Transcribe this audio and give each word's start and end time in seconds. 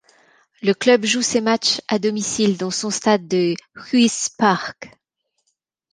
Le 0.63 0.73
club 0.73 1.05
joue 1.05 1.21
ses 1.21 1.41
matchs 1.41 1.79
à 1.87 1.99
domicile 1.99 2.57
dans 2.57 2.71
son 2.71 2.89
stade 2.89 3.27
de 3.27 3.53
l'Huish 3.75 4.29
Park. 4.35 4.89